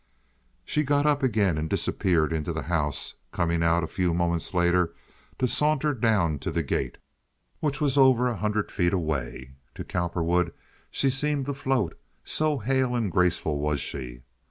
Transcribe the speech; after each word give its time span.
She 0.65 0.81
got 0.83 1.05
up 1.05 1.21
again 1.21 1.59
and 1.59 1.69
disappeared 1.69 2.33
into 2.33 2.51
the 2.51 2.63
house, 2.63 3.13
coming 3.31 3.61
out 3.61 3.83
a 3.83 3.87
few 3.87 4.15
moments 4.15 4.51
later 4.51 4.95
to 5.37 5.47
saunter 5.47 5.93
down 5.93 6.39
to 6.39 6.49
the 6.49 6.63
gate, 6.63 6.97
which 7.59 7.79
was 7.79 7.99
over 7.99 8.27
a 8.27 8.35
hundred 8.37 8.71
feet 8.71 8.93
away. 8.93 9.53
To 9.75 9.83
Cowperwood 9.83 10.53
she 10.89 11.11
seemed 11.11 11.45
to 11.45 11.53
float, 11.53 11.99
so 12.23 12.57
hale 12.57 12.95
and 12.95 13.11
graceful 13.11 13.59
was 13.59 13.79
she. 13.79 14.23